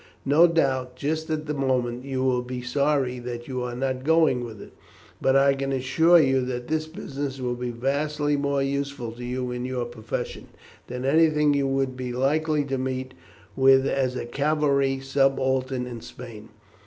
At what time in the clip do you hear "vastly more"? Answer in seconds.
7.69-8.63